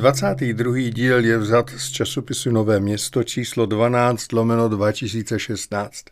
[0.00, 0.90] 22.
[0.90, 6.04] díl je vzat z časopisu Nové město číslo 12 lomeno 2016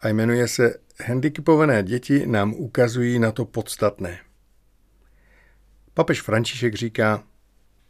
[0.00, 0.74] a jmenuje se
[1.06, 4.18] Handicapované děti nám ukazují na to podstatné.
[5.94, 7.22] Papež František říká,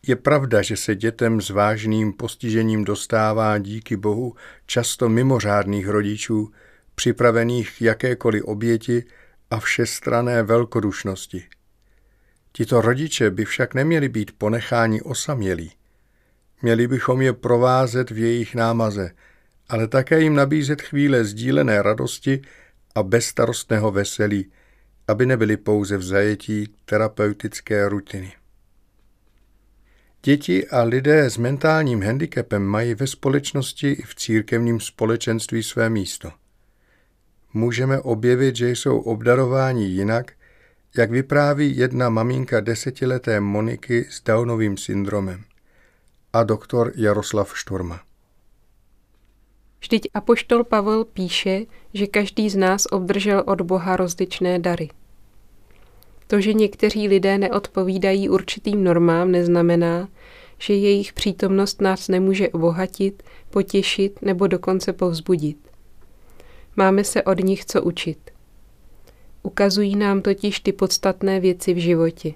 [0.06, 4.34] je pravda, že se dětem s vážným postižením dostává díky Bohu
[4.66, 6.50] často mimořádných rodičů,
[6.94, 9.04] připravených jakékoliv oběti
[9.50, 11.44] a všestrané velkodušnosti–
[12.56, 15.72] Tito rodiče by však neměli být ponecháni osamělí.
[16.62, 19.10] Měli bychom je provázet v jejich námaze,
[19.68, 22.42] ale také jim nabízet chvíle sdílené radosti
[22.94, 24.52] a bezstarostného veselí,
[25.08, 28.32] aby nebyli pouze v zajetí terapeutické rutiny.
[30.22, 36.32] Děti a lidé s mentálním handicapem mají ve společnosti i v církevním společenství své místo.
[37.52, 40.32] Můžeme objevit, že jsou obdarováni jinak–
[40.98, 45.44] jak vypráví jedna maminka desetileté Moniky s Downovým syndromem
[46.32, 48.00] a doktor Jaroslav Štorma.
[49.80, 54.88] Vždyť apoštol Pavel píše, že každý z nás obdržel od Boha rozličné dary.
[56.26, 60.08] To, že někteří lidé neodpovídají určitým normám, neznamená,
[60.58, 65.58] že jejich přítomnost nás nemůže obohatit, potěšit nebo dokonce povzbudit.
[66.76, 68.30] Máme se od nich co učit–
[69.46, 72.32] Ukazují nám totiž ty podstatné věci v životě.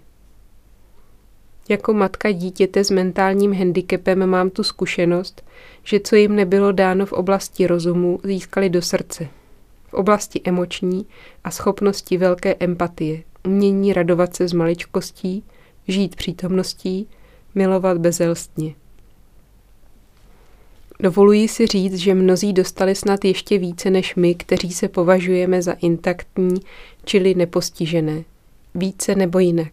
[1.69, 5.45] Jako matka dítěte s mentálním handicapem mám tu zkušenost,
[5.85, 9.29] že co jim nebylo dáno v oblasti rozumu, získali do srdce.
[9.89, 11.07] V oblasti emoční
[11.45, 15.45] a schopnosti velké empatie, umění radovat se z maličkostí,
[15.89, 17.09] žít přítomností,
[17.55, 18.75] milovat bezelstně.
[21.03, 25.73] Dovoluji si říct, že mnozí dostali snad ještě více než my, kteří se považujeme za
[25.73, 26.61] intaktní,
[27.05, 28.25] čili nepostižené.
[28.75, 29.73] Více nebo jinak.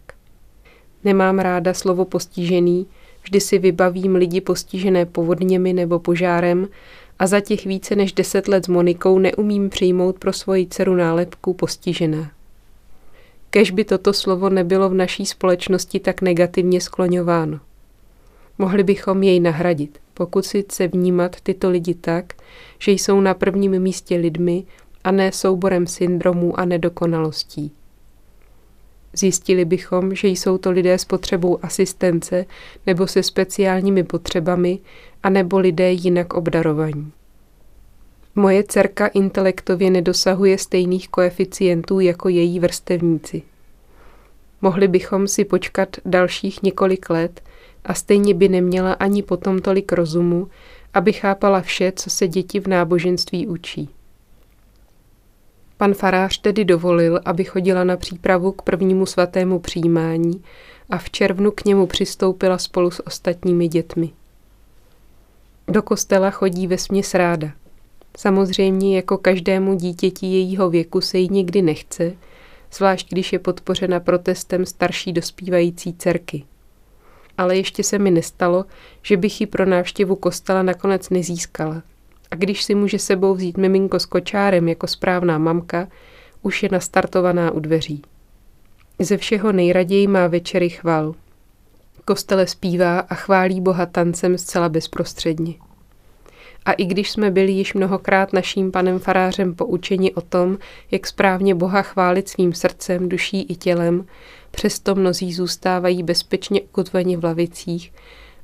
[1.03, 2.87] Nemám ráda slovo postižený,
[3.23, 6.67] vždy si vybavím lidi postižené povodněmi nebo požárem
[7.19, 11.53] a za těch více než deset let s Monikou neumím přijmout pro svoji dceru nálepku
[11.53, 12.31] postižená.
[13.49, 17.59] Kež by toto slovo nebylo v naší společnosti tak negativně skloňováno.
[18.57, 22.34] Mohli bychom jej nahradit, pokusit se vnímat tyto lidi tak,
[22.79, 24.63] že jsou na prvním místě lidmi
[25.03, 27.72] a ne souborem syndromů a nedokonalostí.
[29.13, 32.46] Zjistili bychom, že jsou to lidé s potřebou asistence
[32.85, 34.79] nebo se speciálními potřebami,
[35.23, 37.12] a nebo lidé jinak obdarovaní.
[38.35, 43.41] Moje dcerka intelektově nedosahuje stejných koeficientů jako její vrstevníci.
[44.62, 47.41] Mohli bychom si počkat dalších několik let
[47.87, 50.47] a stejně by neměla ani potom tolik rozumu,
[50.93, 53.89] aby chápala vše, co se děti v náboženství učí.
[55.77, 60.43] Pan farář tedy dovolil, aby chodila na přípravu k prvnímu svatému přijímání
[60.89, 64.09] a v červnu k němu přistoupila spolu s ostatními dětmi.
[65.67, 67.51] Do kostela chodí ve směs ráda.
[68.17, 72.13] Samozřejmě jako každému dítěti jejího věku se jí nikdy nechce,
[72.73, 76.43] zvlášť když je podpořena protestem starší dospívající dcerky–
[77.37, 78.65] ale ještě se mi nestalo,
[79.01, 81.83] že bych ji pro návštěvu kostela nakonec nezískala.
[82.31, 85.87] A když si může sebou vzít miminko s kočárem jako správná mamka,
[86.41, 88.01] už je nastartovaná u dveří.
[88.99, 91.15] Ze všeho nejraději má večery chval.
[92.05, 95.53] Kostele zpívá a chválí Boha tancem zcela bezprostředně.
[96.67, 100.58] A i když jsme byli již mnohokrát naším panem farářem poučeni o tom,
[100.91, 104.05] jak správně Boha chválit svým srdcem, duší i tělem,
[104.52, 107.93] přesto mnozí zůstávají bezpečně ukotveni v lavicích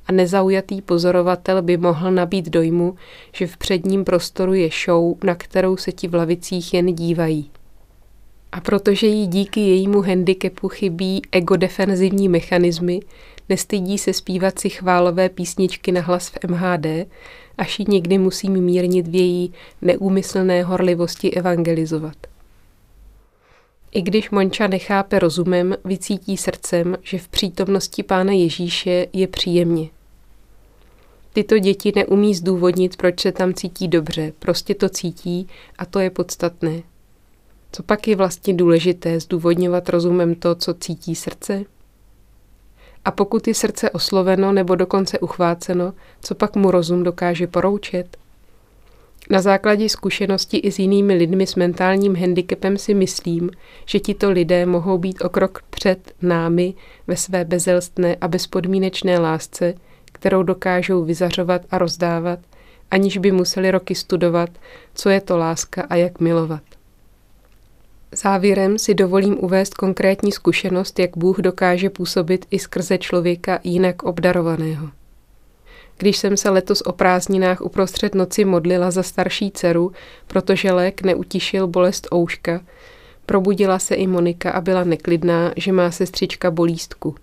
[0.07, 2.95] a nezaujatý pozorovatel by mohl nabít dojmu,
[3.33, 7.51] že v předním prostoru je show, na kterou se ti v lavicích jen dívají.
[8.51, 12.99] A protože jí díky jejímu handicapu chybí egodefenzivní mechanismy,
[13.49, 17.07] nestydí se zpívat si chválové písničky na hlas v MHD,
[17.57, 22.15] až ji někdy musím mírnit v její neúmyslné horlivosti evangelizovat.
[23.91, 29.89] I když Monča nechápe rozumem, vycítí srdcem, že v přítomnosti Pána Ježíše je příjemně.
[31.33, 35.47] Tyto děti neumí zdůvodnit, proč se tam cítí dobře, prostě to cítí
[35.77, 36.81] a to je podstatné.
[37.71, 41.65] Co pak je vlastně důležité zdůvodňovat rozumem to, co cítí srdce?
[43.05, 48.17] A pokud je srdce osloveno nebo dokonce uchváceno, co pak mu rozum dokáže poroučet?
[49.29, 53.49] Na základě zkušenosti i s jinými lidmi s mentálním handicapem si myslím,
[53.85, 56.73] že tito lidé mohou být o krok před námi
[57.07, 59.73] ve své bezelstné a bezpodmínečné lásce,
[60.05, 62.39] kterou dokážou vyzařovat a rozdávat,
[62.91, 64.49] aniž by museli roky studovat,
[64.93, 66.63] co je to láska a jak milovat.
[68.15, 74.89] Závěrem si dovolím uvést konkrétní zkušenost, jak Bůh dokáže působit i skrze člověka jinak obdarovaného.
[75.97, 79.91] Když jsem se letos o prázdninách uprostřed noci modlila za starší dceru,
[80.27, 82.61] protože lék neutišil bolest ouška,
[83.25, 87.15] probudila se i Monika a byla neklidná, že má sestřička bolístku.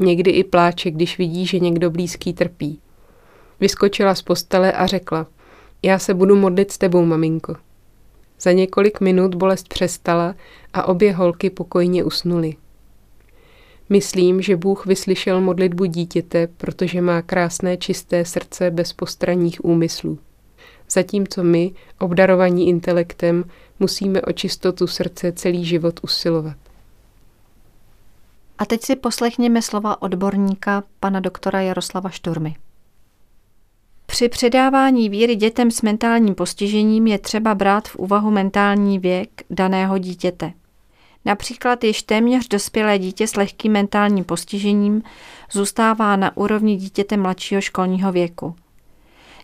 [0.00, 2.80] Někdy i pláče, když vidí, že někdo blízký trpí.
[3.60, 5.26] Vyskočila z postele a řekla,
[5.82, 7.56] já se budu modlit s tebou, maminko.
[8.40, 10.34] Za několik minut bolest přestala
[10.72, 12.56] a obě holky pokojně usnuly.
[13.88, 20.18] Myslím, že Bůh vyslyšel modlitbu dítěte, protože má krásné čisté srdce bez postranních úmyslů.
[20.90, 23.44] Zatímco my, obdarovaní intelektem,
[23.80, 26.56] musíme o čistotu srdce celý život usilovat.
[28.58, 32.56] A teď si poslechněme slova odborníka, pana doktora Jaroslava Šturmy.
[34.14, 39.98] Při předávání víry dětem s mentálním postižením je třeba brát v úvahu mentální věk daného
[39.98, 40.52] dítěte.
[41.24, 45.02] Například již téměř dospělé dítě s lehkým mentálním postižením
[45.52, 48.54] zůstává na úrovni dítěte mladšího školního věku.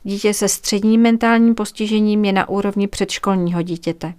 [0.02, 4.14] Dítě se středním mentálním postižením je na úrovni předškolního dítěte.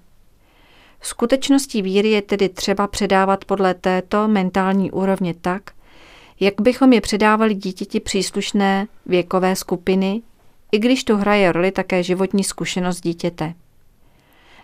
[1.02, 5.64] Skutečností víry je tedy třeba předávat podle této mentální úrovně tak,
[6.40, 10.22] jak bychom je předávali dítěti příslušné věkové skupiny
[10.72, 13.54] i když tu hraje roli také životní zkušenost dítěte.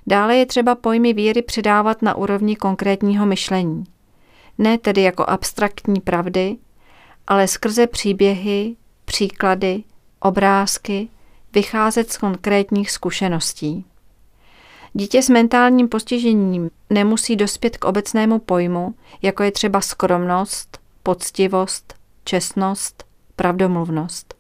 [0.08, 3.84] Dále je třeba pojmy víry předávat na úrovni konkrétního myšlení.
[4.58, 6.58] Ne tedy jako abstraktní pravdy,
[7.28, 8.76] ale skrze příběhy,
[9.06, 9.84] příklady,
[10.20, 11.08] obrázky,
[11.54, 13.86] vycházet z konkrétních zkušeností.
[14.94, 21.94] Dítě s mentálním postižením nemusí dospět k obecnému pojmu, jako je třeba skromnost, poctivost,
[22.24, 23.04] čestnost,
[23.36, 24.37] pravdomluvnost.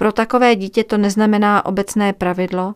[0.00, 2.74] Pro takové dítě to neznamená obecné pravidlo,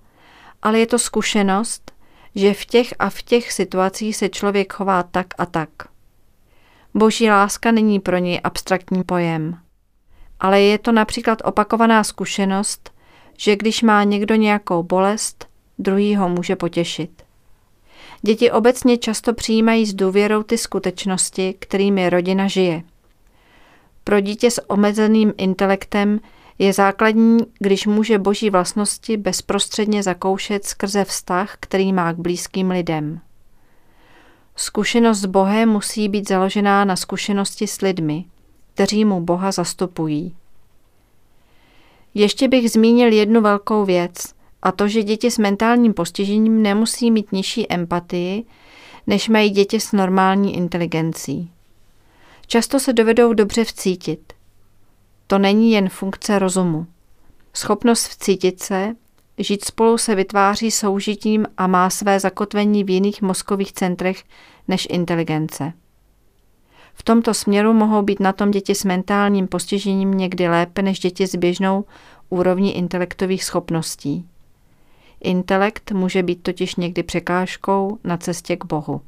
[0.63, 1.93] ale je to zkušenost,
[2.35, 5.69] že v těch a v těch situacích se člověk chová tak a tak.
[6.95, 9.59] Boží láska není pro něj abstraktní pojem,
[10.41, 12.93] ale je to například opakovaná zkušenost,
[13.39, 15.47] že když má někdo nějakou bolest,
[15.79, 17.23] druhý ho může potěšit.
[18.23, 22.83] Děti obecně často přijímají s důvěrou ty skutečnosti, kterými rodina žije.
[24.05, 26.21] Pro dítě s omezeným intelektem
[26.59, 33.21] je základní, když může boží vlastnosti bezprostředně zakoušet skrze vztah, který má k blízkým lidem.
[34.57, 38.25] Zkušenost s Bohem musí být založená na zkušenosti s lidmi,
[38.75, 40.37] kteří mu Boha zastupují.
[42.15, 47.33] Ještě bych zmínil jednu velkou věc, a to, že děti s mentálním postižením nemusí mít
[47.33, 48.45] nižší empatii,
[49.07, 51.51] než mají děti s normální inteligencí.
[52.47, 54.21] Často se dovedou dobře vcítit–
[55.27, 56.87] to není jen funkce rozumu.
[57.55, 58.95] Schopnost vcítit se,
[59.39, 64.25] žít spolu se vytváří soužitím a má své zakotvení v jiných mozkových centrech
[64.69, 65.73] než inteligence.
[66.95, 71.27] V tomto směru mohou být na tom děti s mentálním postižením někdy lépe než děti
[71.27, 71.85] s běžnou
[72.29, 74.29] úrovní intelektových schopností.
[75.21, 79.01] Intelekt může být totiž někdy překážkou na cestě k Bohu.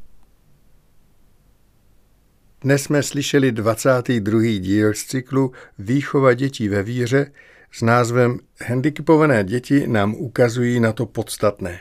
[2.60, 4.40] Dnes jsme slyšeli 22.
[4.58, 7.32] díl z cyklu Výchova dětí ve víře
[7.72, 11.80] s názvem Handicapované děti nám ukazují na to podstatné.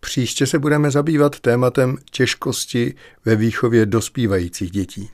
[0.00, 5.10] Příště se budeme zabývat tématem těžkosti ve výchově dospívajících dětí.